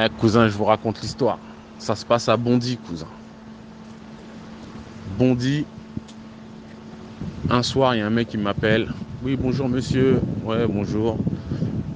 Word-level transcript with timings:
Eh, 0.00 0.08
cousin, 0.20 0.46
je 0.46 0.56
vous 0.56 0.64
raconte 0.64 1.00
l'histoire. 1.02 1.38
Ça 1.80 1.96
se 1.96 2.06
passe 2.06 2.28
à 2.28 2.36
Bondy, 2.36 2.76
cousin. 2.76 3.08
Bondy. 5.18 5.64
Un 7.50 7.64
soir, 7.64 7.96
il 7.96 7.98
y 7.98 8.00
a 8.02 8.06
un 8.06 8.10
mec 8.10 8.28
qui 8.28 8.38
m'appelle. 8.38 8.92
Oui, 9.24 9.36
bonjour 9.36 9.68
monsieur. 9.68 10.20
Ouais, 10.44 10.66
bonjour. 10.68 11.18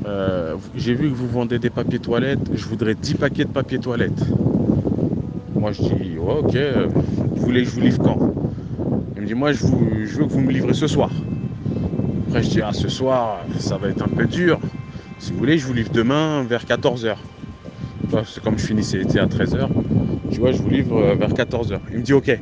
Euh, 0.05 0.57
J'ai 0.75 0.95
vu 0.95 1.11
que 1.11 1.15
vous 1.15 1.29
vendez 1.29 1.61
des 1.61 1.71
papiers 1.71 2.01
toilettes. 2.01 2.51
Je 2.53 2.65
voudrais 2.65 2.97
10 2.97 3.15
paquets 3.15 3.45
de 3.45 3.51
papier 3.51 3.79
toilette. 3.79 4.21
Moi, 5.55 5.71
je 5.71 5.83
dis, 5.83 6.19
ok. 6.19 6.57
Vous 7.37 7.43
voulez 7.45 7.63
que 7.63 7.69
je 7.69 7.75
vous 7.75 7.83
livre 7.83 8.03
quand? 8.03 8.35
Il 9.15 9.23
me 9.23 9.27
dit, 9.29 9.35
moi, 9.35 9.53
je, 9.53 9.59
je 10.07 10.17
veux 10.19 10.25
que 10.25 10.33
vous 10.33 10.41
me 10.41 10.51
livrez 10.51 10.75
ce 10.75 10.89
soir. 10.89 11.11
Après, 12.27 12.43
je 12.43 12.51
dis, 12.51 12.63
ah, 12.63 12.73
ce 12.73 12.89
soir, 12.89 13.39
ça 13.61 13.77
va 13.77 13.87
être 13.89 14.03
un 14.03 14.09
peu 14.09 14.27
dur. 14.27 14.59
Si 15.21 15.31
vous 15.31 15.39
voulez, 15.39 15.57
je 15.57 15.67
vous 15.69 15.75
livre 15.75 15.93
demain 15.93 16.43
vers 16.43 16.65
14h. 16.65 17.15
C'est 18.27 18.43
comme 18.43 18.59
je 18.59 18.67
finissais 18.67 18.99
l'été 18.99 19.19
à 19.19 19.27
13h. 19.27 19.69
Tu 20.31 20.41
vois, 20.41 20.53
je 20.53 20.63
vous 20.63 20.69
livre 20.69 20.97
euh, 20.99 21.15
vers 21.15 21.31
14h. 21.31 21.79
Il 21.93 21.99
me 21.99 22.03
dit, 22.03 22.13
ok, 22.13 22.39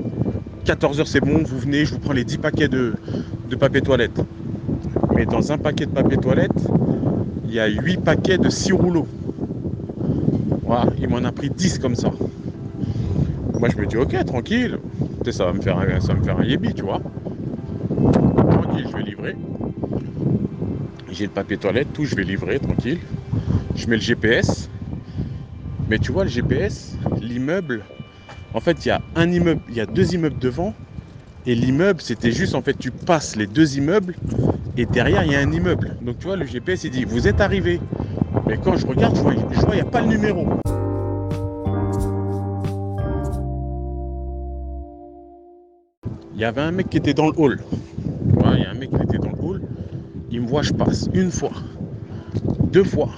14h 0.64 1.06
c'est 1.06 1.20
bon, 1.20 1.42
vous 1.44 1.58
venez, 1.58 1.84
je 1.84 1.94
vous 1.94 1.98
prends 1.98 2.12
les 2.12 2.24
10 2.24 2.38
paquets 2.38 2.68
de, 2.68 2.94
papier 3.58 3.80
toilette. 3.80 4.20
Mais 5.14 5.26
dans 5.26 5.52
un 5.52 5.58
paquet 5.58 5.86
de 5.86 5.90
papier 5.90 6.16
toilette, 6.16 6.52
il 7.46 7.54
y 7.54 7.60
a 7.60 7.66
8 7.66 8.02
paquets 8.02 8.38
de 8.38 8.48
6 8.48 8.72
rouleaux. 8.72 9.06
Il 11.00 11.08
m'en 11.08 11.24
a 11.24 11.32
pris 11.32 11.50
10 11.50 11.78
comme 11.80 11.96
ça. 11.96 12.12
Moi 13.58 13.68
je 13.68 13.76
me 13.76 13.86
dis 13.86 13.96
ok 13.96 14.24
tranquille, 14.24 14.78
ça 15.30 15.44
va 15.44 15.52
me 15.52 15.60
faire 15.60 15.78
un, 15.78 16.00
ça 16.00 16.12
va 16.12 16.20
me 16.20 16.24
faire 16.24 16.38
un 16.38 16.44
yébi, 16.44 16.72
tu 16.72 16.82
vois. 16.82 17.00
Tranquille, 18.12 18.86
je 18.90 18.96
vais 18.96 19.02
livrer. 19.02 19.36
J'ai 21.10 21.24
le 21.24 21.30
papier 21.30 21.56
toilette, 21.56 21.92
tout, 21.92 22.04
je 22.04 22.14
vais 22.14 22.22
livrer, 22.22 22.60
tranquille. 22.60 23.00
Je 23.74 23.86
mets 23.88 23.96
le 23.96 24.02
GPS. 24.02 24.70
Mais 25.90 25.98
tu 25.98 26.12
vois 26.12 26.22
le 26.22 26.30
GPS, 26.30 26.96
l'immeuble, 27.20 27.84
en 28.54 28.60
fait 28.60 28.86
il 28.86 28.90
y 28.90 28.92
a 28.92 29.00
un 29.16 29.28
immeuble, 29.28 29.60
il 29.68 29.74
y 29.74 29.80
a 29.80 29.86
deux 29.86 30.14
immeubles 30.14 30.38
devant. 30.38 30.72
Et 31.46 31.56
l'immeuble, 31.56 32.00
c'était 32.00 32.30
juste 32.30 32.54
en 32.54 32.62
fait 32.62 32.78
tu 32.78 32.92
passes 32.92 33.34
les 33.34 33.48
deux 33.48 33.76
immeubles 33.76 34.14
et 34.76 34.86
derrière 34.86 35.24
il 35.24 35.32
y 35.32 35.34
a 35.34 35.40
un 35.40 35.50
immeuble. 35.50 35.96
Donc 36.00 36.20
tu 36.20 36.28
vois 36.28 36.36
le 36.36 36.46
GPS 36.46 36.84
il 36.84 36.92
dit 36.92 37.04
vous 37.04 37.26
êtes 37.26 37.40
arrivé. 37.40 37.80
Mais 38.46 38.56
quand 38.56 38.76
je 38.76 38.86
regarde, 38.86 39.16
je 39.16 39.20
vois, 39.22 39.34
il 39.34 39.74
n'y 39.74 39.80
a 39.80 39.84
pas 39.84 40.00
le 40.00 40.06
numéro. 40.06 40.46
Il 46.34 46.40
y 46.40 46.44
avait 46.44 46.60
un 46.60 46.70
mec 46.70 46.88
qui 46.88 46.98
était 46.98 47.14
dans 47.14 47.26
le 47.26 47.32
hall. 47.36 47.58
Il 48.54 48.60
y 48.60 48.64
a 48.64 48.70
un 48.70 48.74
mec 48.74 48.90
qui 48.90 49.02
était 49.02 49.18
dans 49.18 49.30
le 49.30 49.42
hall. 49.42 49.62
Il 50.30 50.42
me 50.42 50.46
voit, 50.46 50.62
je 50.62 50.72
passe 50.72 51.08
une 51.14 51.32
fois, 51.32 51.50
deux 52.70 52.84
fois, 52.84 53.10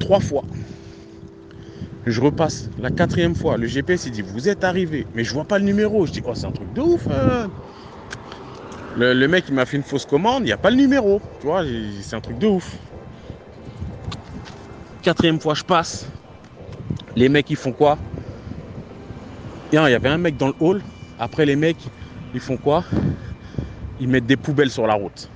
trois 0.00 0.18
fois. 0.18 0.42
Je 2.10 2.20
repasse 2.22 2.70
la 2.78 2.90
quatrième 2.90 3.34
fois. 3.34 3.56
Le 3.58 3.66
GPS 3.66 4.08
dit 4.08 4.22
vous 4.22 4.48
êtes 4.48 4.64
arrivé, 4.64 5.06
mais 5.14 5.24
je 5.24 5.32
vois 5.34 5.44
pas 5.44 5.58
le 5.58 5.64
numéro. 5.64 6.06
Je 6.06 6.12
dis 6.12 6.22
oh 6.24 6.34
c'est 6.34 6.46
un 6.46 6.52
truc 6.52 6.72
de 6.72 6.80
ouf. 6.80 7.06
hein. 7.10 7.48
Le, 8.96 9.12
le 9.12 9.28
mec 9.28 9.44
il 9.48 9.54
m'a 9.54 9.66
fait 9.66 9.76
une 9.76 9.82
fausse 9.82 10.06
commande, 10.06 10.42
il 10.42 10.46
n'y 10.46 10.52
a 10.52 10.56
pas 10.56 10.70
le 10.70 10.76
numéro. 10.76 11.20
Tu 11.40 11.46
vois, 11.46 11.62
c'est 12.00 12.16
un 12.16 12.20
truc 12.20 12.38
de 12.38 12.46
ouf. 12.46 12.76
Quatrième 15.02 15.38
fois 15.40 15.54
je 15.54 15.64
passe. 15.64 16.06
Les 17.14 17.28
mecs 17.28 17.50
ils 17.50 17.56
font 17.56 17.72
quoi? 17.72 17.98
Et 19.72 19.76
Il 19.76 19.90
y 19.90 19.94
avait 19.94 20.08
un 20.08 20.18
mec 20.18 20.36
dans 20.36 20.48
le 20.48 20.54
hall. 20.60 20.82
Après 21.18 21.44
les 21.44 21.56
mecs 21.56 21.90
ils 22.32 22.40
font 22.40 22.56
quoi? 22.56 22.84
Ils 24.00 24.08
mettent 24.08 24.26
des 24.26 24.36
poubelles 24.36 24.70
sur 24.70 24.86
la 24.86 24.94
route. 24.94 25.28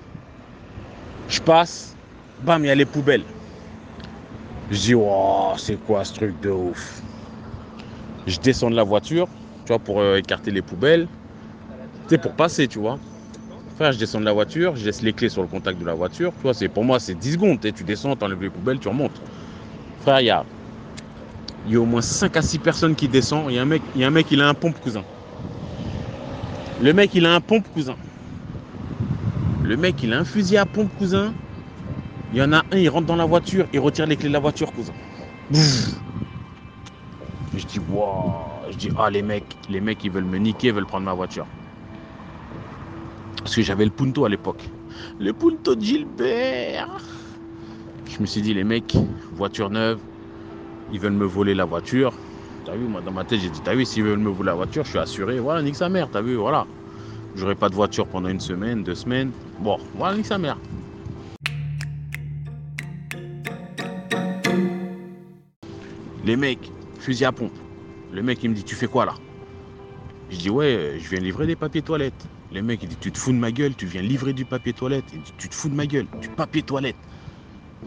Je 1.28 1.40
passe, 1.40 1.96
bam, 2.42 2.64
il 2.64 2.68
y 2.68 2.70
a 2.70 2.74
les 2.74 2.86
poubelles. 2.86 3.24
Je 4.72 4.78
dis, 4.78 4.94
oh, 4.94 5.52
c'est 5.58 5.77
quoi 5.84 6.02
ce 6.02 6.14
truc 6.14 6.40
de 6.40 6.48
ouf? 6.48 7.02
Je 8.27 8.40
descends 8.40 8.70
de 8.70 8.74
la 8.74 8.84
voiture, 8.84 9.28
tu 9.66 9.68
vois, 9.68 9.78
pour 9.78 10.00
euh, 10.00 10.16
écarter 10.16 10.50
les 10.50 10.62
poubelles. 10.62 11.08
Tu 12.08 12.14
sais, 12.14 12.18
pour 12.18 12.33
passer, 12.33 12.66
tu 12.68 12.78
vois. 12.78 12.98
Frère, 13.77 13.92
je 13.92 13.98
descends 13.98 14.20
de 14.20 14.24
la 14.24 14.32
voiture, 14.32 14.74
je 14.74 14.86
laisse 14.86 15.02
les 15.02 15.12
clés 15.12 15.28
sur 15.28 15.42
le 15.42 15.48
contact 15.48 15.78
de 15.78 15.84
la 15.84 15.92
voiture. 15.92 16.32
Tu 16.36 16.42
vois, 16.44 16.55
c'est, 16.55 16.68
pour 16.68 16.84
moi, 16.84 16.98
c'est 17.00 17.14
10 17.14 17.32
secondes. 17.32 17.61
tu 17.61 17.84
descends, 17.84 18.16
tu 18.16 18.24
enlèves 18.24 18.40
les 18.40 18.48
poubelles, 18.48 18.78
tu 18.78 18.88
remontes. 18.88 19.20
Frère, 20.00 20.20
il 20.22 20.27
y 20.27 20.30
a, 20.30 20.42
y 21.68 21.77
a 21.77 21.78
au 21.78 21.84
moins 21.84 22.00
5 22.00 22.34
à 22.38 22.40
6 22.40 22.58
personnes 22.58 22.94
qui 22.94 23.08
descendent. 23.08 23.50
Il 23.50 23.56
y 23.56 23.58
a 23.58 23.62
un 23.62 23.66
mec, 23.66 23.82
y 23.94 24.05
a 24.05 24.06
un 24.06 24.11
mec, 24.11 24.27
il 24.30 24.40
a 24.40 24.48
un 24.48 24.55
pompe, 24.55 24.80
cousin. 24.80 25.05
Le 26.80 26.94
mec, 26.94 27.11
il 27.14 27.27
a 27.27 27.34
un 27.34 27.40
pompe, 27.42 27.68
cousin. 27.74 27.96
Le 29.64 29.77
mec, 29.77 30.02
il 30.02 30.14
a 30.14 30.18
un 30.20 30.24
fusil 30.24 30.56
à 30.56 30.64
pompe, 30.64 30.88
cousin. 30.96 31.34
Il 32.32 32.38
y 32.38 32.42
en 32.42 32.52
a 32.52 32.64
un, 32.70 32.78
il 32.78 32.88
rentre 32.88 33.06
dans 33.06 33.16
la 33.16 33.26
voiture, 33.26 33.66
il 33.74 33.80
retire 33.80 34.06
les 34.06 34.16
clés 34.16 34.28
de 34.28 34.32
la 34.32 34.40
voiture, 34.40 34.72
cousin. 34.72 34.94
Je 37.54 37.66
dis, 37.66 37.78
waouh. 37.78 38.70
Je 38.70 38.76
dis, 38.78 38.88
ah, 38.96 39.10
les 39.10 39.20
mecs, 39.20 39.58
les 39.68 39.82
mecs, 39.82 40.02
ils 40.02 40.10
veulent 40.10 40.24
me 40.24 40.38
niquer, 40.38 40.68
ils 40.68 40.72
veulent 40.72 40.86
prendre 40.86 41.04
ma 41.04 41.12
voiture. 41.12 41.46
Parce 43.36 43.54
que 43.54 43.60
j'avais 43.60 43.84
le 43.84 43.90
Punto 43.90 44.24
à 44.24 44.30
l'époque. 44.30 44.70
Le 45.18 45.34
Punto 45.34 45.74
de 45.74 45.82
Gilbert. 45.82 46.96
Je 48.08 48.18
me 48.20 48.26
suis 48.26 48.40
dit, 48.40 48.54
les 48.54 48.64
mecs, 48.64 48.96
voiture 49.32 49.68
neuve, 49.68 50.00
ils 50.90 51.00
veulent 51.00 51.12
me 51.12 51.26
voler 51.26 51.54
la 51.54 51.66
voiture. 51.66 52.14
T'as 52.64 52.76
vu, 52.76 52.86
moi, 52.86 53.02
dans 53.02 53.12
ma 53.12 53.24
tête, 53.24 53.40
j'ai 53.40 53.50
dit, 53.50 53.60
t'as 53.60 53.74
vu, 53.74 53.84
s'ils 53.84 54.04
veulent 54.04 54.18
me 54.18 54.30
voler 54.30 54.46
la 54.46 54.54
voiture, 54.54 54.84
je 54.84 54.90
suis 54.90 54.98
assuré. 54.98 55.38
Voilà, 55.38 55.60
nique 55.60 55.76
sa 55.76 55.90
mère, 55.90 56.08
t'as 56.08 56.22
vu, 56.22 56.36
voilà. 56.36 56.66
J'aurai 57.34 57.56
pas 57.56 57.68
de 57.68 57.74
voiture 57.74 58.06
pendant 58.06 58.30
une 58.30 58.40
semaine, 58.40 58.82
deux 58.82 58.94
semaines. 58.94 59.32
Bon, 59.58 59.76
voilà, 59.92 60.16
nique 60.16 60.26
sa 60.26 60.38
mère. 60.38 60.58
Les 66.32 66.36
mecs, 66.36 66.72
fusil 66.98 67.26
à 67.26 67.32
pompe. 67.32 67.52
Le 68.10 68.22
mec, 68.22 68.42
il 68.42 68.48
me 68.48 68.54
dit, 68.54 68.64
tu 68.64 68.74
fais 68.74 68.86
quoi 68.86 69.04
là? 69.04 69.16
Je 70.30 70.38
dis, 70.38 70.48
ouais, 70.48 70.96
je 70.98 71.10
viens 71.10 71.20
livrer 71.20 71.46
des 71.46 71.56
papiers 71.56 71.82
toilettes. 71.82 72.24
Le 72.50 72.62
mec, 72.62 72.82
il 72.82 72.88
dit, 72.88 72.96
tu 72.96 73.12
te 73.12 73.18
fous 73.18 73.32
de 73.32 73.36
ma 73.36 73.52
gueule, 73.52 73.76
tu 73.76 73.84
viens 73.84 74.00
livrer 74.00 74.32
du 74.32 74.46
papier 74.46 74.72
toilette. 74.72 75.04
Il 75.12 75.20
dit, 75.20 75.34
tu 75.36 75.50
te 75.50 75.54
fous 75.54 75.68
de 75.68 75.74
ma 75.74 75.84
gueule, 75.84 76.06
du 76.22 76.28
papier 76.28 76.62
toilette. 76.62 76.96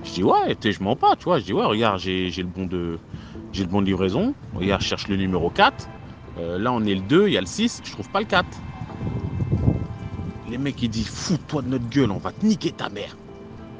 Je 0.03 0.11
dis, 0.11 0.23
ouais, 0.23 0.56
je 0.63 0.83
mens 0.83 0.95
pas, 0.95 1.16
tu 1.16 1.23
vois. 1.23 1.39
Je 1.39 1.45
dis, 1.45 1.53
ouais, 1.53 1.66
regarde, 1.66 2.00
j'ai 2.00 2.29
j'ai 2.29 2.44
le 2.44 2.47
bon 2.47 2.67
de 2.67 3.00
j'ai 3.51 3.63
le 3.63 3.69
bon 3.69 3.81
de 3.81 3.88
livraison. 3.88 4.35
Regarde, 4.53 4.83
je 4.83 4.89
cherche 4.89 5.07
le 5.07 5.16
numéro 5.16 5.50
4. 5.50 5.89
Euh, 6.38 6.59
là, 6.59 6.72
on 6.72 6.85
est 6.85 6.94
le 6.94 7.01
2, 7.01 7.29
il 7.29 7.33
y 7.33 7.38
a 7.39 7.41
le 7.41 7.47
6, 7.47 7.81
je 7.83 7.91
trouve 7.94 8.12
pas 8.12 8.19
le 8.19 8.27
4. 8.27 8.45
Les 10.51 10.59
mecs, 10.59 10.79
ils 10.83 10.89
disent, 10.89 11.09
fous-toi 11.09 11.63
de 11.63 11.69
notre 11.69 11.89
gueule, 11.89 12.12
on 12.12 12.19
va 12.19 12.31
te 12.31 12.45
niquer 12.45 12.73
ta 12.73 12.89
mère. 12.89 13.17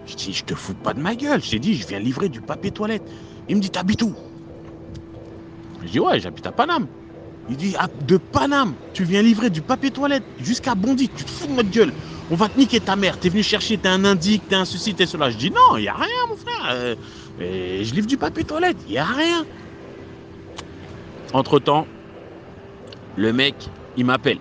Je 0.08 0.16
dis, 0.16 0.34
je 0.34 0.44
te 0.44 0.56
fous 0.56 0.74
pas 0.74 0.96
de 0.96 1.02
ma 1.02 1.16
gueule. 1.16 1.44
Je 1.44 1.52
t'ai 1.52 1.60
dit, 1.60 1.76
je 1.76 1.86
viens 1.86 2.00
livrer 2.00 2.30
du 2.30 2.42
papier 2.42 2.72
toilette. 2.72 3.04
Il 3.48 3.58
me 3.58 3.62
dit, 3.62 3.70
t'habites 3.70 4.02
où? 4.02 4.16
Je 5.86 5.92
dis, 5.92 6.00
ouais, 6.00 6.20
j'habite 6.20 6.46
à 6.48 6.52
Paname. 6.52 6.88
Il 7.48 7.58
dit, 7.58 7.76
ah, 7.78 7.88
de 8.08 8.18
Paname, 8.18 8.74
tu 8.94 9.04
viens 9.04 9.22
livrer 9.22 9.50
du 9.52 9.62
papier 9.62 9.92
toilette 9.92 10.24
jusqu'à 10.40 10.74
Bondy, 10.74 11.10
tu 11.10 11.24
te 11.24 11.30
fous 11.30 11.48
de 11.48 11.54
notre 11.54 11.70
gueule. 11.70 11.94
On 12.32 12.36
va 12.36 12.50
te 12.50 12.58
niquer 12.58 12.80
ta 12.80 12.96
mère. 12.96 13.20
T'es 13.20 13.30
venu 13.30 13.44
chercher, 13.44 13.78
t'es 13.78 13.88
un 13.88 14.04
indique, 14.04 14.48
t'es 14.48 14.56
un 14.56 14.66
ceci, 14.66 14.96
t'es 14.96 15.06
cela. 15.06 15.30
Je 15.30 15.38
dis, 15.38 15.52
non, 15.52 15.78
il 15.78 15.88
a 15.88 15.94
rien, 15.94 16.08
mon 16.30 16.36
frère. 16.36 16.72
Euh, 16.72 16.96
je 17.38 17.94
livre 17.94 18.08
du 18.08 18.18
papier 18.18 18.44
toilette, 18.44 18.78
il 18.90 18.98
a 18.98 19.06
rien. 19.06 19.46
Entre-temps, 21.34 21.86
le 23.16 23.32
mec, 23.32 23.56
il 23.96 24.06
m'appelle. 24.06 24.40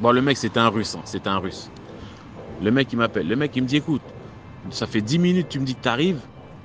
Bon, 0.00 0.10
le 0.10 0.20
mec, 0.20 0.36
c'était 0.36 0.58
un 0.58 0.68
russe, 0.68 0.96
hein, 0.96 1.02
c'était 1.04 1.28
un 1.28 1.38
russe. 1.38 1.70
Le 2.62 2.70
mec, 2.72 2.88
il 2.92 2.96
m'appelle. 2.96 3.28
Le 3.28 3.36
mec, 3.36 3.52
il 3.54 3.62
me 3.62 3.68
dit, 3.68 3.76
écoute, 3.76 4.02
ça 4.70 4.86
fait 4.86 5.00
10 5.02 5.18
minutes, 5.20 5.48
tu 5.48 5.60
me 5.60 5.64
dis 5.66 5.76
que 5.76 5.82
t'arrives, 5.82 6.20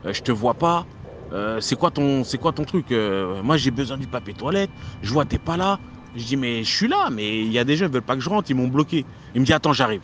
euh, 0.06 0.14
je 0.14 0.22
te 0.22 0.32
vois 0.32 0.56
pas. 0.56 0.88
Euh, 1.32 1.60
c'est 1.62 1.76
quoi 1.78 1.92
ton 1.92 2.24
truc 2.66 2.92
Euh, 2.92 3.42
Moi 3.44 3.58
j'ai 3.58 3.72
besoin 3.72 3.98
du 3.98 4.08
papier 4.08 4.34
toilette, 4.34 4.72
je 5.02 5.12
vois 5.14 5.26
t'es 5.26 5.38
pas 5.38 5.58
là. 5.58 5.80
Je 6.16 6.24
dis 6.26 6.38
mais 6.38 6.64
je 6.64 6.76
suis 6.76 6.88
là, 6.88 7.10
mais 7.12 7.42
il 7.42 7.52
y 7.52 7.60
a 7.60 7.64
des 7.64 7.76
gens 7.78 7.86
ils 7.86 7.92
veulent 7.92 8.02
pas 8.02 8.16
que 8.16 8.22
je 8.22 8.30
rentre, 8.30 8.50
ils 8.50 8.56
m'ont 8.56 8.68
bloqué. 8.68 9.06
Il 9.36 9.42
me 9.42 9.46
dit 9.46 9.54
attends 9.54 9.74
j'arrive. 9.74 10.02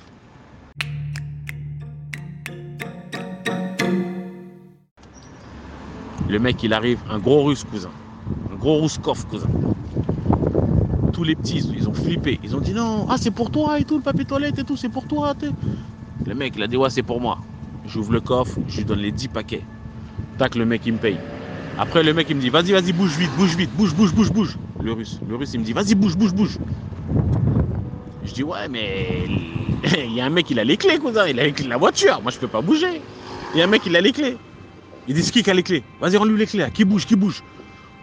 Le 6.29 6.39
mec 6.39 6.61
il 6.63 6.73
arrive, 6.73 7.00
un 7.09 7.19
gros 7.19 7.44
russe 7.44 7.63
cousin, 7.63 7.91
un 8.51 8.55
gros 8.55 8.77
rouskov 8.79 9.25
cousin. 9.27 9.47
Tous 11.13 11.23
les 11.23 11.35
petits 11.35 11.63
ils 11.75 11.88
ont 11.88 11.94
flippé, 11.94 12.39
ils 12.44 12.55
ont 12.55 12.59
dit 12.61 12.73
non, 12.73 13.05
ah 13.09 13.15
c'est 13.17 13.31
pour 13.31 13.51
toi 13.51 13.79
et 13.79 13.83
tout 13.83 13.97
le 13.97 14.01
papier 14.01 14.25
toilette 14.25 14.59
et 14.59 14.63
tout, 14.63 14.75
c'est 14.75 14.89
pour 14.89 15.07
toi. 15.07 15.33
Le 16.25 16.33
mec 16.35 16.53
il 16.55 16.63
a 16.63 16.67
dit 16.67 16.77
ouais 16.77 16.89
c'est 16.89 17.03
pour 17.03 17.21
moi. 17.21 17.39
J'ouvre 17.85 18.13
le 18.13 18.21
coffre, 18.21 18.57
je 18.67 18.77
lui 18.77 18.85
donne 18.85 19.00
les 19.00 19.11
10 19.11 19.27
paquets. 19.27 19.61
Tac, 20.37 20.55
le 20.55 20.65
mec, 20.65 20.81
il 20.85 20.93
me 20.93 20.97
paye. 20.97 21.17
Après, 21.77 22.03
le 22.03 22.13
mec, 22.13 22.27
il 22.29 22.35
me 22.35 22.41
dit, 22.41 22.49
vas-y, 22.49 22.71
vas-y, 22.71 22.91
bouge 22.91 23.17
vite, 23.17 23.31
bouge 23.37 23.55
vite, 23.55 23.71
bouge, 23.71 23.93
bouge, 23.93 24.13
bouge, 24.13 24.31
bouge. 24.31 24.57
Le 24.81 24.91
russe. 24.91 25.19
Le 25.27 25.35
russe, 25.35 25.53
il 25.53 25.61
me 25.61 25.65
dit, 25.65 25.73
vas-y, 25.73 25.95
bouge, 25.95 26.15
bouge, 26.15 26.33
bouge. 26.33 26.57
Je 28.23 28.33
dis, 28.33 28.43
ouais, 28.43 28.67
mais 28.69 29.25
il 29.97 30.13
y 30.13 30.19
a 30.19 30.25
un 30.25 30.29
mec, 30.29 30.49
il 30.49 30.59
a 30.59 30.63
les 30.63 30.77
clés, 30.77 30.97
cousin. 30.97 31.27
Il 31.27 31.39
a 31.39 31.43
les 31.43 31.53
clés 31.53 31.65
de 31.65 31.69
la 31.69 31.77
voiture. 31.77 32.21
Moi, 32.21 32.31
je 32.31 32.39
peux 32.39 32.47
pas 32.47 32.61
bouger. 32.61 33.01
Il 33.53 33.59
y 33.59 33.61
a 33.61 33.65
un 33.65 33.67
mec, 33.67 33.81
il 33.85 33.95
a 33.95 34.01
les 34.01 34.11
clés. 34.11 34.35
Il 35.07 35.15
dit, 35.15 35.23
c'est 35.23 35.31
qui 35.31 35.49
a 35.49 35.53
les 35.53 35.63
clés? 35.63 35.83
Vas-y, 36.01 36.17
rends-lui 36.17 36.38
les 36.38 36.47
clés. 36.47 36.65
Qui 36.73 36.83
bouge, 36.83 37.05
qui 37.05 37.15
bouge? 37.15 37.41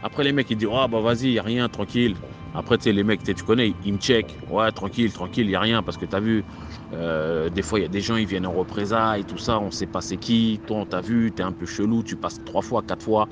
Après, 0.03 0.25
les 0.25 0.33
mecs, 0.33 0.51
ils 0.51 0.57
disent, 0.57 0.69
ah, 0.73 0.89
bah, 0.89 1.01
vas-y, 1.01 1.31
y 1.33 1.39
a 1.39 1.43
rien, 1.43 1.69
tranquille. 1.69 2.17
Après, 2.55 2.77
tu 2.77 2.85
sais, 2.85 2.93
les 2.93 3.05
mecs, 3.05 3.23
tu 3.23 3.35
connais, 3.35 3.73
ils 3.85 3.93
me 3.93 3.99
check. 3.99 4.37
Ouais, 4.51 4.71
tranquille, 4.73 5.13
tranquille, 5.13 5.49
y 5.49 5.55
a 5.55 5.61
rien, 5.61 5.83
parce 5.83 5.97
que 5.97 6.07
t'as 6.07 6.19
vu, 6.19 6.45
euh, 6.93 7.49
des 7.49 7.63
fois, 7.63 7.79
il 7.79 7.83
y 7.83 7.85
a 7.85 7.89
des 7.89 8.01
gens, 8.01 8.17
ils 8.17 8.27
viennent 8.27 8.47
en 8.47 8.53
représailles, 8.53 9.25
tout 9.25 9.39
ça, 9.39 9.61
on 9.61 9.71
sait 9.71 9.87
pas 9.87 10.01
c'est 10.01 10.17
qui. 10.17 10.61
Toi, 10.67 10.79
on 10.79 10.87
t'a 10.87 11.01
vu, 11.01 11.31
t'es 11.31 11.45
un 11.45 11.53
peu 11.53 11.67
chelou, 11.67 12.03
tu 12.03 12.17
passes 12.17 12.41
trois 12.45 12.63
fois, 12.63 12.83
quatre 12.83 13.03
fois. 13.03 13.29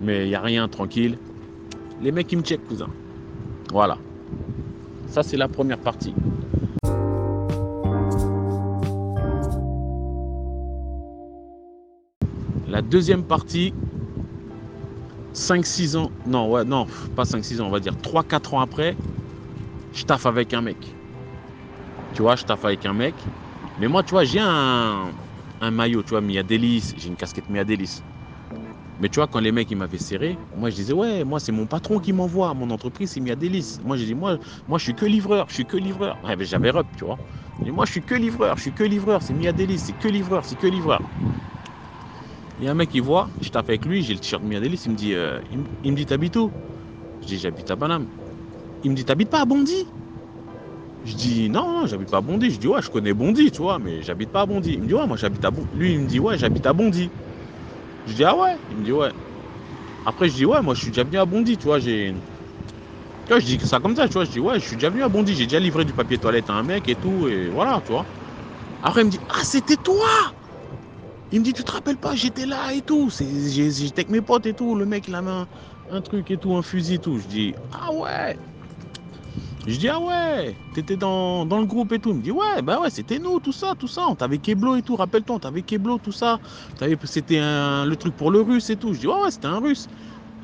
Mais 0.00 0.24
il 0.26 0.28
n'y 0.28 0.34
a 0.34 0.40
rien, 0.40 0.68
tranquille. 0.68 1.18
Les 2.00 2.12
mecs, 2.12 2.30
ils 2.32 2.38
me 2.38 2.42
checkent, 2.42 2.66
cousin. 2.66 2.88
Voilà. 3.72 3.98
Ça, 5.08 5.22
c'est 5.22 5.36
la 5.36 5.48
première 5.48 5.78
partie. 5.78 6.14
La 12.68 12.80
deuxième 12.80 13.24
partie, 13.24 13.74
5-6 15.32 15.96
ans, 15.96 16.12
non, 16.24 16.50
ouais, 16.50 16.64
non, 16.64 16.86
pas 17.14 17.24
5-6 17.24 17.60
ans, 17.60 17.66
on 17.68 17.70
va 17.70 17.80
dire 17.80 17.96
3-4 17.96 18.54
ans 18.54 18.60
après, 18.60 18.98
je 19.92 20.04
taffe 20.04 20.26
avec 20.26 20.54
un 20.54 20.62
mec. 20.62 20.98
Tu 22.12 22.22
vois, 22.22 22.36
je 22.36 22.44
taffe 22.44 22.64
avec 22.64 22.84
un 22.86 22.92
mec. 22.94 23.30
Mais 23.76 23.88
moi, 23.88 24.02
tu 24.02 24.10
vois, 24.10 24.24
j'ai 24.24 24.40
un, 24.40 25.12
un 25.60 25.70
maillot, 25.70 26.02
tu 26.02 26.10
vois, 26.10 26.20
Miadelis, 26.20 26.92
j'ai 26.96 27.08
une 27.08 27.16
casquette 27.16 27.48
Miadelis. 27.48 28.02
Mais 28.98 29.08
tu 29.08 29.18
vois, 29.20 29.28
quand 29.28 29.40
les 29.40 29.52
mecs 29.52 29.70
ils 29.70 29.76
m'avaient 29.76 29.98
serré, 29.98 30.40
moi 30.54 30.70
je 30.70 30.76
disais 30.76 30.92
ouais, 30.92 31.24
moi 31.24 31.40
c'est 31.40 31.52
mon 31.52 31.66
patron 31.66 31.98
qui 31.98 32.12
m'envoie, 32.12 32.54
mon 32.54 32.70
entreprise 32.70 33.12
c'est 33.12 33.20
Miadelis. 33.20 33.78
Moi 33.82 33.96
j'ai 33.96 34.06
dit 34.06 34.14
moi, 34.14 34.38
moi 34.68 34.78
je 34.78 34.84
suis 34.84 34.94
que 34.94 35.06
livreur, 35.06 35.48
je 35.48 35.54
suis 35.54 35.66
que 35.66 35.76
livreur. 35.76 36.20
Mais 36.22 36.44
j'avais 36.44 36.70
rep, 36.70 36.88
tu 36.96 37.04
vois. 37.04 37.20
Et 37.64 37.70
moi 37.72 37.86
je 37.86 37.92
suis 37.92 38.04
que 38.04 38.14
livreur, 38.14 38.56
je 38.58 38.62
suis 38.62 38.74
que 38.74 38.84
livreur, 38.84 39.22
c'est 39.22 39.34
Miadelis, 39.34 39.78
c'est 39.80 39.94
que 39.94 40.08
livreur, 40.08 40.44
c'est 40.44 40.56
que 40.56 40.66
livreur. 40.66 41.10
Il 42.62 42.64
y 42.64 42.68
a 42.68 42.70
un 42.70 42.74
mec 42.74 42.90
qui 42.90 43.00
voit, 43.00 43.30
je 43.40 43.50
tape 43.50 43.68
avec 43.70 43.84
lui, 43.84 44.02
j'ai 44.04 44.14
le 44.14 44.20
t-shirt 44.20 44.42
Miadelis, 44.42 44.82
il 44.86 44.92
me 44.92 44.96
dit, 44.96 45.14
euh, 45.14 45.42
il, 45.50 45.58
me- 45.90 45.96
dit 45.96 46.06
t'habites 46.06 46.36
où? 46.36 46.54
Je 47.20 47.26
dis 47.28 47.38
j'habite 47.38 47.70
à 47.70 47.76
Banam. 47.76 48.08
Il 48.82 48.90
me 48.92 48.96
dit 48.96 49.04
t'habites 49.04 49.30
pas 49.30 49.42
à 49.42 49.46
Bondy? 49.46 49.74
Je 51.04 51.14
dis 51.16 51.50
non, 51.50 51.80
non, 51.80 51.86
j'habite 51.86 52.10
pas 52.10 52.18
à 52.18 52.20
Bondy. 52.20 52.50
Je 52.50 52.58
dis 52.58 52.66
ouais, 52.68 52.80
je 52.82 52.88
connais 52.90 53.12
Bondy, 53.14 53.50
tu 53.50 53.58
vois, 53.58 53.78
mais 53.78 54.02
j'habite 54.02 54.30
pas 54.30 54.42
à 54.42 54.46
Bondy. 54.46 54.74
Il 54.74 54.82
me 54.82 54.86
dit 54.86 54.94
ouais, 54.94 55.06
moi 55.06 55.16
j'habite 55.16 55.44
à 55.44 55.50
Bondy. 55.50 55.68
Lui 55.72 55.92
il 55.94 56.00
me 56.00 56.06
dit 56.06 56.20
ouais, 56.20 56.38
j'habite 56.38 56.66
à 56.66 56.72
Bondy. 56.72 57.12
Je 58.06 58.14
dis 58.14 58.24
ah 58.24 58.36
ouais? 58.36 58.58
Il 58.68 58.78
me 58.78 58.84
dit 58.84 58.92
ouais. 58.92 59.12
Après 60.04 60.28
je 60.30 60.34
dis 60.36 60.46
ouais, 60.46 60.62
moi 60.62 60.74
je 60.74 60.82
suis 60.82 60.90
déjà 60.92 61.04
venu 61.04 61.18
à 61.18 61.26
Bondy, 61.26 61.58
tu 61.58 61.66
vois, 61.68 61.80
j'ai. 61.80 62.14
Tu 63.24 63.32
vois, 63.32 63.40
je 63.40 63.46
dis 63.46 63.58
ça 63.66 63.78
comme 63.80 63.94
ça, 63.94 64.08
tu 64.08 64.14
vois, 64.14 64.24
je 64.24 64.30
dis 64.30 64.40
ouais, 64.40 64.58
je 64.58 64.66
suis 64.66 64.76
déjà 64.76 64.90
venu 64.90 65.02
à 65.02 65.08
Bondy, 65.08 65.34
j'ai 65.34 65.46
déjà 65.46 65.60
livré 65.60 65.84
du 65.84 65.94
papier 65.94 66.18
toilette 66.18 66.50
à 66.50 66.54
un 66.54 66.62
mec 66.64 66.88
et 66.88 66.96
tout, 66.96 67.28
et 67.28 67.48
voilà, 67.50 67.80
tu 67.84 67.92
vois. 67.92 68.08
Après 68.82 69.02
il 69.02 69.06
me 69.06 69.10
dit 69.10 69.20
ah 69.28 69.44
c'était 69.44 69.76
toi 69.78 70.06
Il 71.32 71.40
me 71.40 71.44
dit 71.44 71.54
tu 71.54 71.64
te 71.64 71.72
rappelles 71.72 71.96
pas, 71.96 72.14
j'étais 72.14 72.44
là 72.44 72.74
et 72.74 72.82
tout, 72.82 73.10
j'étais 73.10 74.00
avec 74.00 74.10
mes 74.10 74.20
potes 74.20 74.44
et 74.44 74.52
tout, 74.52 74.74
le 74.74 74.84
mec 74.84 75.08
il 75.08 75.14
avait 75.14 75.30
un, 75.90 76.00
truc 76.02 76.30
et 76.30 76.36
tout, 76.36 76.54
un 76.54 76.62
fusil 76.62 76.94
et 76.94 76.98
tout. 76.98 77.18
Je 77.18 77.26
dis 77.26 77.54
ah 77.72 77.92
ouais 77.92 78.38
je 79.66 79.76
dis 79.76 79.88
ah 79.88 79.98
ouais, 80.00 80.56
t'étais 80.74 80.96
dans, 80.96 81.46
dans 81.46 81.58
le 81.58 81.66
groupe 81.66 81.92
et 81.92 81.98
tout. 82.00 82.10
Il 82.10 82.16
me 82.16 82.22
dit 82.22 82.32
ouais, 82.32 82.62
bah 82.62 82.80
ouais, 82.80 82.90
c'était 82.90 83.20
nous, 83.20 83.38
tout 83.38 83.52
ça, 83.52 83.74
tout 83.78 83.86
ça. 83.86 84.02
On 84.08 84.16
t'avait 84.16 84.38
Keblo 84.38 84.74
et 84.74 84.82
tout, 84.82 84.96
rappelle-toi, 84.96 85.36
on 85.36 85.38
t'avait 85.38 85.62
Keblo, 85.62 85.98
tout 85.98 86.10
ça. 86.10 86.40
C'était 87.04 87.38
le 87.38 87.94
truc 87.94 88.16
pour 88.16 88.32
le 88.32 88.40
russe 88.40 88.70
et 88.70 88.76
tout. 88.76 88.92
Je 88.92 89.00
dis 89.00 89.06
ouais, 89.06 89.14
ouais, 89.22 89.30
c'était 89.30 89.46
un 89.46 89.60
russe. 89.60 89.86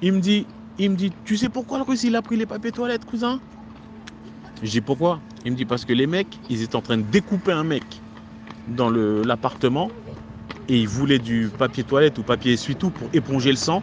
Il 0.02 0.12
me 0.12 0.20
dit, 0.20 0.46
il 0.78 0.92
me 0.92 0.96
dit, 0.96 1.12
tu 1.24 1.36
sais 1.36 1.48
pourquoi 1.48 1.78
le 1.78 1.84
russe 1.84 2.04
il 2.04 2.14
a 2.14 2.22
pris 2.22 2.36
les 2.36 2.46
papiers 2.46 2.70
toilettes, 2.70 3.04
cousin? 3.04 3.40
Je 4.62 4.70
dis 4.70 4.80
pourquoi? 4.80 5.20
Il 5.44 5.50
me 5.52 5.56
dit 5.56 5.64
parce 5.64 5.84
que 5.84 5.92
les 5.92 6.06
mecs, 6.06 6.38
ils 6.48 6.62
étaient 6.62 6.76
en 6.76 6.82
train 6.82 6.96
de 6.96 7.02
découper 7.02 7.50
un 7.50 7.64
mec 7.64 7.82
dans 8.68 8.90
l'appartement 8.90 9.90
et 10.68 10.78
ils 10.78 10.88
voulaient 10.88 11.18
du 11.18 11.48
papier 11.56 11.82
toilette 11.82 12.18
ou 12.18 12.22
papier 12.22 12.52
essuie-tout 12.52 12.90
pour 12.90 13.08
éponger 13.12 13.50
le 13.50 13.56
sang. 13.56 13.82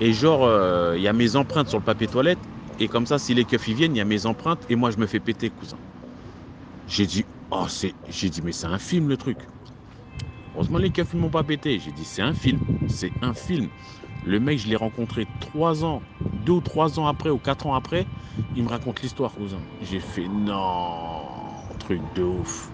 Et 0.00 0.12
genre, 0.12 0.44
euh, 0.44 0.94
il 0.96 1.02
y 1.02 1.08
a 1.08 1.12
mes 1.12 1.36
empreintes 1.36 1.68
sur 1.68 1.78
le 1.78 1.84
papier 1.84 2.06
toilette. 2.06 2.38
Et 2.78 2.88
comme 2.88 3.06
ça, 3.06 3.18
si 3.18 3.32
les 3.32 3.44
keufs 3.44 3.66
ils 3.68 3.74
viennent, 3.74 3.94
il 3.94 3.98
y 3.98 4.02
a 4.02 4.04
mes 4.04 4.26
empreintes 4.26 4.66
et 4.68 4.76
moi 4.76 4.90
je 4.90 4.98
me 4.98 5.06
fais 5.06 5.20
péter, 5.20 5.48
cousin. 5.48 5.78
J'ai 6.86 7.06
dit, 7.06 7.24
oh, 7.50 7.64
c'est. 7.68 7.94
J'ai 8.10 8.28
dit, 8.28 8.42
mais 8.42 8.52
c'est 8.52 8.66
un 8.66 8.78
film 8.78 9.08
le 9.08 9.16
truc. 9.16 9.38
Heureusement, 10.54 10.78
les 10.78 10.90
keufs 10.90 11.08
ils 11.14 11.18
m'ont 11.18 11.30
pas 11.30 11.42
pété. 11.42 11.78
J'ai 11.78 11.92
dit, 11.92 12.04
c'est 12.04 12.22
un 12.22 12.34
film. 12.34 12.58
C'est 12.86 13.12
un 13.22 13.32
film. 13.32 13.68
Le 14.24 14.38
mec, 14.38 14.58
je 14.58 14.68
l'ai 14.68 14.76
rencontré 14.76 15.26
trois 15.40 15.84
ans, 15.84 16.02
deux 16.44 16.52
ou 16.52 16.60
trois 16.60 16.98
ans 16.98 17.06
après 17.06 17.30
ou 17.30 17.38
quatre 17.38 17.66
ans 17.66 17.74
après. 17.74 18.06
Il 18.54 18.64
me 18.64 18.68
raconte 18.68 19.00
l'histoire, 19.02 19.32
cousin. 19.32 19.60
J'ai 19.82 20.00
fait, 20.00 20.28
non, 20.28 21.24
truc 21.78 22.00
de 22.14 22.22
ouf. 22.22 22.70